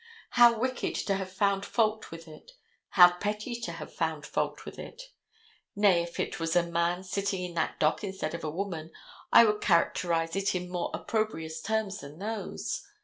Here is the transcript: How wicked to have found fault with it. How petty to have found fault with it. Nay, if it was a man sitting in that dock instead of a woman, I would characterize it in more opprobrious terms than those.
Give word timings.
How 0.31 0.57
wicked 0.59 0.95
to 0.95 1.13
have 1.17 1.31
found 1.31 1.63
fault 1.63 2.09
with 2.09 2.27
it. 2.27 2.53
How 2.89 3.17
petty 3.19 3.53
to 3.61 3.73
have 3.73 3.93
found 3.93 4.25
fault 4.25 4.65
with 4.65 4.79
it. 4.79 5.03
Nay, 5.75 6.01
if 6.01 6.19
it 6.19 6.39
was 6.39 6.55
a 6.55 6.63
man 6.63 7.03
sitting 7.03 7.43
in 7.43 7.53
that 7.53 7.79
dock 7.79 8.03
instead 8.03 8.33
of 8.33 8.43
a 8.43 8.49
woman, 8.49 8.89
I 9.31 9.45
would 9.45 9.61
characterize 9.61 10.35
it 10.35 10.55
in 10.55 10.71
more 10.71 10.89
opprobrious 10.95 11.61
terms 11.61 11.99
than 11.99 12.17
those. 12.17 12.81